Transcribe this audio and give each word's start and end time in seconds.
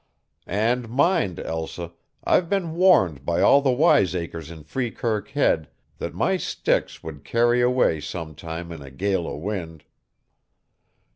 "And 0.47 0.89
mind, 0.89 1.39
Elsa, 1.39 1.91
I'd 2.23 2.49
been 2.49 2.73
warned 2.73 3.23
by 3.23 3.41
all 3.41 3.61
the 3.61 3.71
wiseacres 3.71 4.49
in 4.49 4.63
Freekirk 4.63 5.27
Head 5.27 5.69
that 5.99 6.15
my 6.15 6.37
sticks 6.37 7.03
would 7.03 7.23
carry 7.23 7.61
away 7.61 7.99
sometime 7.99 8.71
in 8.71 8.81
a 8.81 8.89
gale 8.89 9.27
o' 9.27 9.35
wind. 9.37 9.83